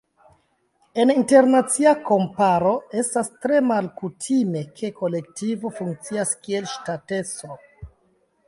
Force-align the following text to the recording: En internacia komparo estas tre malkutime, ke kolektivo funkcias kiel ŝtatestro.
En 1.01 1.11
internacia 1.13 1.91
komparo 2.07 2.71
estas 3.01 3.29
tre 3.45 3.61
malkutime, 3.73 4.65
ke 4.81 4.93
kolektivo 5.03 5.73
funkcias 5.83 6.37
kiel 6.47 6.67
ŝtatestro. 6.77 7.65